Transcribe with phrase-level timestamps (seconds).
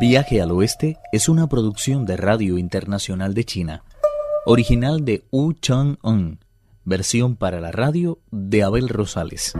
[0.00, 3.82] Viaje al Oeste es una producción de Radio Internacional de China,
[4.46, 6.38] original de Wu Chang-un,
[6.84, 9.54] versión para la radio de Abel Rosales.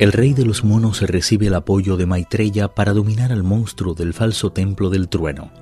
[0.00, 4.12] El rey de los monos recibe el apoyo de Maitreya para dominar al monstruo del
[4.12, 5.52] falso templo del trueno.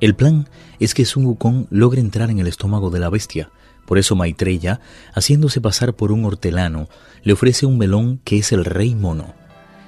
[0.00, 0.46] El plan
[0.78, 3.50] es que Sun Wukong logre entrar en el estómago de la bestia.
[3.86, 4.80] Por eso Maitreya,
[5.14, 6.86] haciéndose pasar por un hortelano,
[7.22, 9.32] le ofrece un melón que es el rey mono.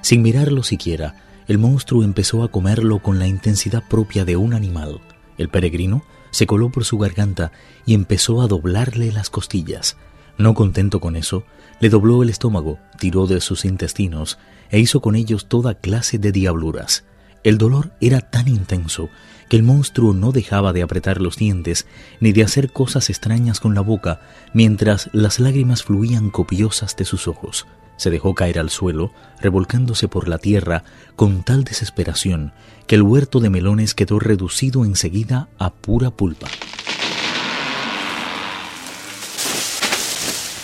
[0.01, 1.15] Sin mirarlo siquiera,
[1.47, 5.01] el monstruo empezó a comerlo con la intensidad propia de un animal.
[5.37, 7.51] El peregrino se coló por su garganta
[7.85, 9.97] y empezó a doblarle las costillas.
[10.37, 11.43] No contento con eso,
[11.79, 14.39] le dobló el estómago, tiró de sus intestinos
[14.71, 17.05] e hizo con ellos toda clase de diabluras.
[17.43, 19.09] El dolor era tan intenso
[19.49, 21.85] que el monstruo no dejaba de apretar los dientes
[22.21, 24.21] ni de hacer cosas extrañas con la boca
[24.53, 27.67] mientras las lágrimas fluían copiosas de sus ojos.
[27.97, 29.11] Se dejó caer al suelo,
[29.41, 30.83] revolcándose por la tierra
[31.15, 32.53] con tal desesperación
[32.87, 36.47] que el huerto de melones quedó reducido enseguida a pura pulpa.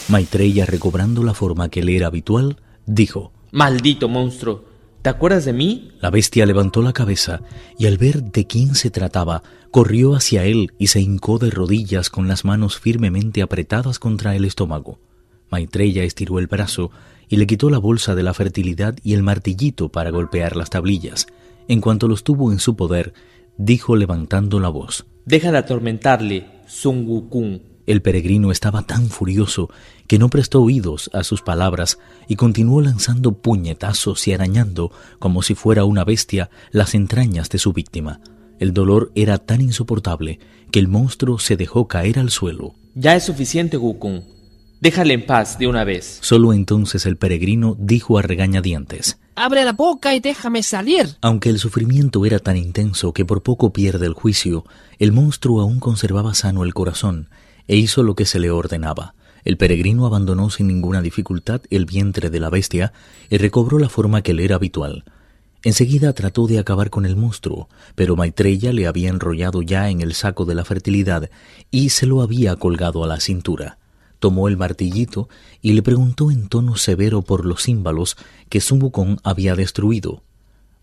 [0.07, 4.68] Maitreya, recobrando la forma que le era habitual, dijo, Maldito monstruo,
[5.01, 5.91] ¿te acuerdas de mí?
[6.01, 7.41] La bestia levantó la cabeza
[7.77, 12.09] y al ver de quién se trataba, corrió hacia él y se hincó de rodillas
[12.09, 14.99] con las manos firmemente apretadas contra el estómago.
[15.49, 16.91] Maitreya estiró el brazo
[17.27, 21.27] y le quitó la bolsa de la fertilidad y el martillito para golpear las tablillas.
[21.67, 23.13] En cuanto los tuvo en su poder,
[23.57, 25.05] dijo levantando la voz.
[25.25, 27.68] Deja de atormentarle, Sun Wukong.
[27.89, 29.71] El peregrino estaba tan furioso
[30.05, 35.55] que no prestó oídos a sus palabras y continuó lanzando puñetazos y arañando, como si
[35.55, 38.21] fuera una bestia, las entrañas de su víctima.
[38.59, 42.75] El dolor era tan insoportable que el monstruo se dejó caer al suelo.
[42.93, 44.21] Ya es suficiente, Wukong.
[44.81, 46.19] Déjale en paz de una vez.
[46.21, 51.17] Solo entonces el peregrino dijo a regañadientes Abre la boca y déjame salir.
[51.21, 54.63] Aunque el sufrimiento era tan intenso que por poco pierde el juicio,
[54.99, 57.29] el monstruo aún conservaba sano el corazón
[57.69, 59.15] e hizo lo que se le ordenaba.
[59.45, 62.91] El peregrino abandonó sin ninguna dificultad el vientre de la bestia
[63.29, 65.05] y recobró la forma que le era habitual.
[65.63, 70.13] Enseguida trató de acabar con el monstruo, pero Maitreya le había enrollado ya en el
[70.13, 71.29] saco de la fertilidad
[71.71, 73.77] y se lo había colgado a la cintura
[74.19, 75.29] tomó el martillito
[75.61, 78.17] y le preguntó en tono severo por los símbolos
[78.49, 78.91] que Sun
[79.23, 80.23] había destruido.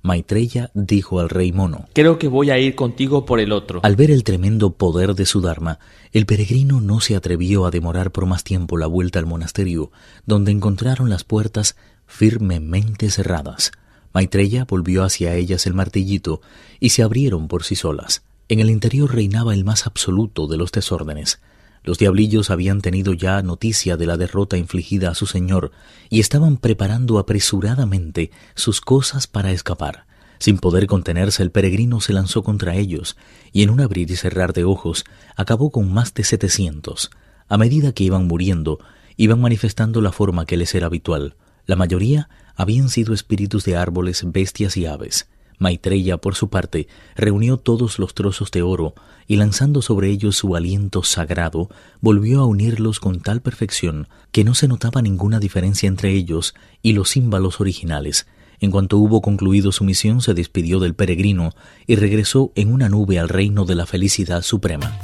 [0.07, 3.81] Maitreya dijo al rey mono, Creo que voy a ir contigo por el otro.
[3.83, 5.81] Al ver el tremendo poder de su Dharma,
[6.13, 9.91] el peregrino no se atrevió a demorar por más tiempo la vuelta al monasterio,
[10.25, 13.73] donde encontraron las puertas firmemente cerradas.
[14.15, 16.41] Maitreya volvió hacia ellas el martillito
[16.79, 18.23] y se abrieron por sí solas.
[18.49, 21.41] En el interior reinaba el más absoluto de los desórdenes.
[21.87, 25.71] Los diablillos habían tenido ya noticia de la derrota infligida a su señor
[26.11, 30.05] y estaban preparando apresuradamente sus cosas para escapar.
[30.41, 33.17] Sin poder contenerse, el peregrino se lanzó contra ellos
[33.53, 35.05] y en un abrir y cerrar de ojos
[35.37, 37.13] acabó con más de setecientos.
[37.49, 38.81] A medida que iban muriendo,
[39.17, 41.37] iban manifestando la forma que les era habitual.
[41.67, 45.29] La mayoría habían sido espíritus de árboles, bestias y aves.
[45.59, 48.95] Maitreya, por su parte, reunió todos los trozos de oro
[49.27, 54.55] y lanzando sobre ellos su aliento sagrado, volvió a unirlos con tal perfección que no
[54.55, 58.27] se notaba ninguna diferencia entre ellos y los símbolos originales.
[58.61, 61.55] En cuanto hubo concluido su misión, se despidió del peregrino
[61.87, 64.99] y regresó en una nube al reino de la felicidad suprema.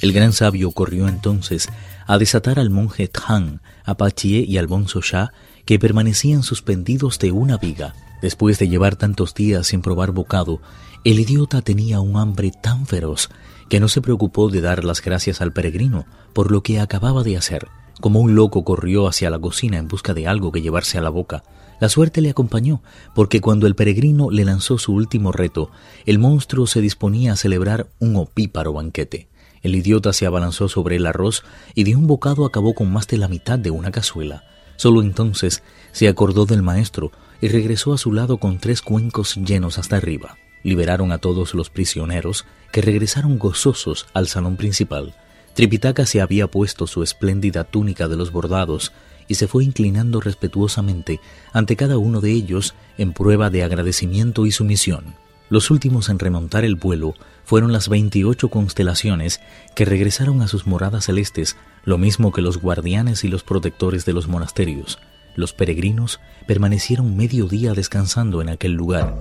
[0.00, 1.68] El gran sabio corrió entonces
[2.06, 5.32] a desatar al monje Tang, a Pachie y al bonzo Sha,
[5.64, 7.94] que permanecían suspendidos de una viga.
[8.22, 10.60] Después de llevar tantos días sin probar bocado,
[11.04, 13.28] el idiota tenía un hambre tan feroz
[13.68, 17.36] que no se preocupó de dar las gracias al peregrino por lo que acababa de
[17.36, 17.66] hacer.
[18.00, 21.10] Como un loco corrió hacia la cocina en busca de algo que llevarse a la
[21.10, 21.42] boca.
[21.80, 22.80] La suerte le acompañó,
[23.12, 25.70] porque cuando el peregrino le lanzó su último reto,
[26.06, 29.28] el monstruo se disponía a celebrar un opíparo banquete.
[29.62, 31.42] El idiota se abalanzó sobre el arroz
[31.74, 34.44] y de un bocado acabó con más de la mitad de una cazuela.
[34.76, 35.62] Solo entonces
[35.92, 37.12] se acordó del maestro,
[37.42, 40.38] y regresó a su lado con tres cuencos llenos hasta arriba.
[40.62, 45.14] Liberaron a todos los prisioneros, que regresaron gozosos al salón principal.
[45.54, 48.92] Tripitaka se había puesto su espléndida túnica de los bordados
[49.26, 51.20] y se fue inclinando respetuosamente
[51.52, 55.16] ante cada uno de ellos en prueba de agradecimiento y sumisión.
[55.50, 57.14] Los últimos en remontar el vuelo
[57.44, 59.40] fueron las veintiocho constelaciones
[59.74, 64.12] que regresaron a sus moradas celestes, lo mismo que los guardianes y los protectores de
[64.12, 64.98] los monasterios.
[65.34, 69.14] Los peregrinos permanecieron medio día descansando en aquel lugar.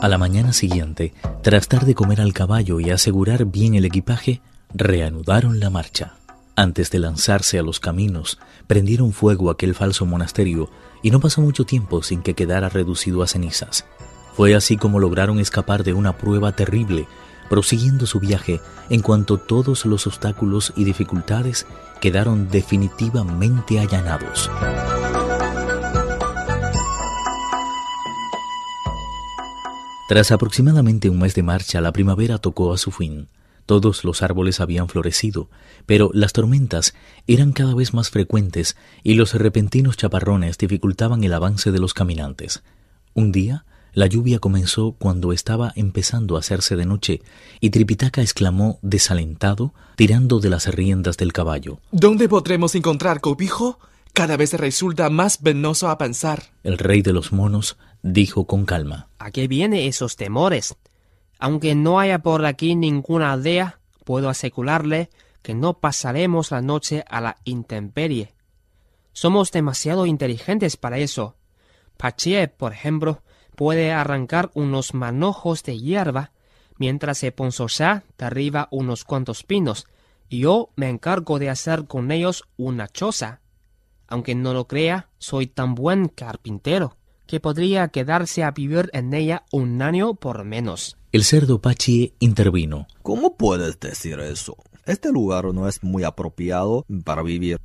[0.00, 1.12] A la mañana siguiente,
[1.42, 4.40] tras dar de comer al caballo y asegurar bien el equipaje,
[4.72, 6.14] reanudaron la marcha.
[6.56, 10.70] Antes de lanzarse a los caminos, prendieron fuego aquel falso monasterio
[11.02, 13.86] y no pasó mucho tiempo sin que quedara reducido a cenizas.
[14.34, 17.06] Fue así como lograron escapar de una prueba terrible,
[17.50, 21.66] prosiguiendo su viaje en cuanto todos los obstáculos y dificultades
[22.00, 24.48] quedaron definitivamente allanados.
[30.08, 33.28] Tras aproximadamente un mes de marcha, la primavera tocó a su fin.
[33.66, 35.48] Todos los árboles habían florecido,
[35.86, 36.94] pero las tormentas
[37.26, 42.62] eran cada vez más frecuentes y los repentinos chaparrones dificultaban el avance de los caminantes.
[43.14, 47.22] Un día, la lluvia comenzó cuando estaba empezando a hacerse de noche
[47.60, 51.80] y Tripitaka exclamó desalentado, tirando de las riendas del caballo.
[51.90, 53.78] ¿Dónde podremos encontrar cobijo?
[54.12, 56.44] Cada vez resulta más venoso a pensar.
[56.62, 59.08] El rey de los monos dijo con calma.
[59.18, 60.76] ¿A qué vienen esos temores?
[61.38, 65.10] Aunque no haya por aquí ninguna aldea, puedo asegurarle
[65.42, 68.34] que no pasaremos la noche a la intemperie.
[69.12, 71.36] Somos demasiado inteligentes para eso.
[71.96, 73.22] Pachie, por ejemplo,
[73.60, 76.32] puede arrancar unos manojos de hierba,
[76.78, 79.86] mientras Eponsosá derriba unos cuantos pinos,
[80.30, 83.42] y yo me encargo de hacer con ellos una choza.
[84.08, 86.96] Aunque no lo crea, soy tan buen carpintero
[87.26, 90.96] que podría quedarse a vivir en ella un año por menos.
[91.12, 92.86] El cerdo Pachi intervino.
[93.02, 94.56] ¿Cómo puedes decir eso?
[94.86, 97.60] Este lugar no es muy apropiado para vivir.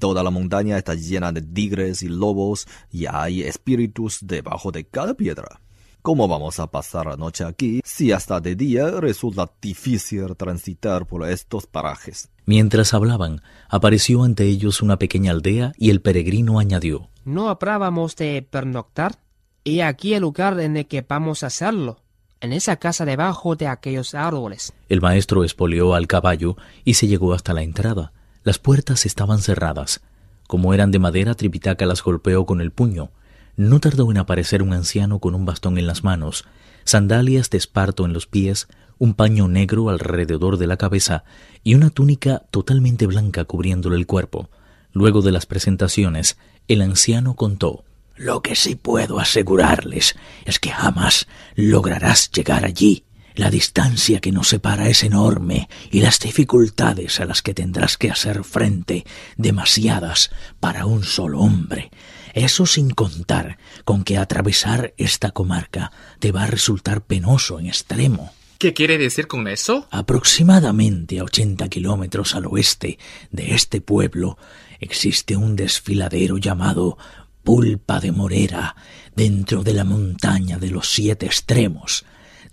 [0.00, 5.14] Toda la montaña está llena de tigres y lobos y hay espíritus debajo de cada
[5.14, 5.60] piedra.
[6.02, 11.28] ¿Cómo vamos a pasar la noche aquí si hasta de día resulta difícil transitar por
[11.28, 12.30] estos parajes?
[12.44, 17.08] Mientras hablaban, apareció ante ellos una pequeña aldea y el peregrino añadió.
[17.24, 19.18] ¿No habrábamos de pernoctar?
[19.64, 21.98] Y aquí el lugar en el que vamos a hacerlo
[22.40, 24.72] en esa casa debajo de aquellos árboles.
[24.88, 28.12] El maestro espolió al caballo y se llegó hasta la entrada.
[28.46, 30.02] Las puertas estaban cerradas.
[30.46, 33.10] Como eran de madera, Tripitaka las golpeó con el puño.
[33.56, 36.44] No tardó en aparecer un anciano con un bastón en las manos,
[36.84, 41.24] sandalias de esparto en los pies, un paño negro alrededor de la cabeza
[41.64, 44.48] y una túnica totalmente blanca cubriéndole el cuerpo.
[44.92, 46.38] Luego de las presentaciones,
[46.68, 47.82] el anciano contó
[48.14, 50.14] lo que sí puedo asegurarles
[50.44, 51.26] es que jamás
[51.56, 53.02] lograrás llegar allí.
[53.36, 58.10] La distancia que nos separa es enorme y las dificultades a las que tendrás que
[58.10, 59.04] hacer frente
[59.36, 61.90] demasiadas para un solo hombre.
[62.32, 68.32] Eso sin contar con que atravesar esta comarca te va a resultar penoso en extremo.
[68.58, 69.86] ¿Qué quiere decir con eso?
[69.90, 72.98] Aproximadamente a 80 kilómetros al oeste
[73.30, 74.38] de este pueblo
[74.80, 76.96] existe un desfiladero llamado
[77.44, 78.76] pulpa de morera
[79.14, 82.06] dentro de la montaña de los siete extremos.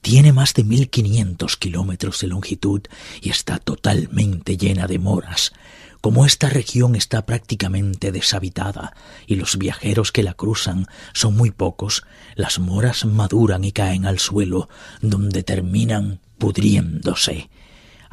[0.03, 2.81] Tiene más de mil quinientos kilómetros de longitud
[3.21, 5.53] y está totalmente llena de moras.
[6.01, 8.93] Como esta región está prácticamente deshabitada
[9.27, 12.03] y los viajeros que la cruzan son muy pocos,
[12.35, 14.67] las moras maduran y caen al suelo,
[14.99, 17.49] donde terminan pudriéndose.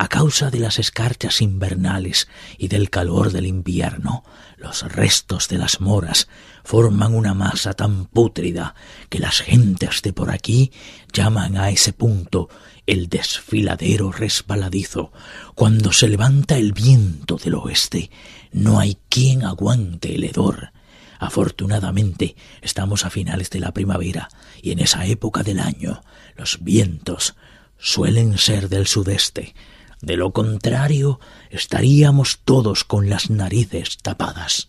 [0.01, 2.27] A causa de las escarchas invernales
[2.57, 4.25] y del calor del invierno,
[4.57, 6.27] los restos de las moras
[6.65, 8.75] forman una masa tan pútrida
[9.11, 10.73] que las gentes de por aquí
[11.13, 12.49] llaman a ese punto
[12.87, 15.13] el desfiladero resbaladizo.
[15.55, 18.11] Cuando se levanta el viento del oeste,
[18.53, 20.73] no hay quien aguante el hedor.
[21.19, 24.31] Afortunadamente, estamos a finales de la primavera
[24.63, 26.03] y en esa época del año
[26.37, 27.37] los vientos
[27.77, 29.55] suelen ser del sudeste,
[30.03, 34.69] de lo contrario, estaríamos todos con las narices tapadas.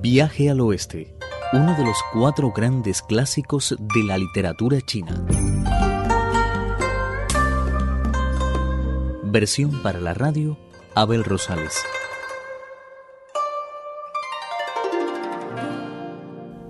[0.00, 1.14] Viaje al Oeste,
[1.52, 5.26] uno de los cuatro grandes clásicos de la literatura china.
[9.38, 10.56] Versión para la radio,
[10.94, 11.84] Abel Rosales.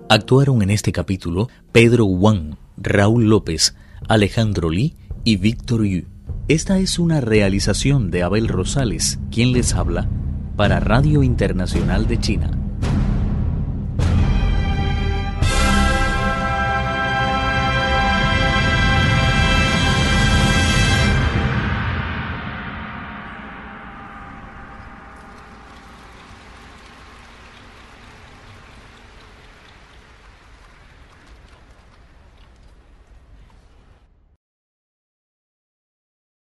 [0.09, 3.77] Actuaron en este capítulo Pedro Wang, Raúl López,
[4.09, 6.07] Alejandro Lee y Víctor Yu.
[6.49, 10.09] Esta es una realización de Abel Rosales, quien les habla,
[10.57, 12.56] para Radio Internacional de China.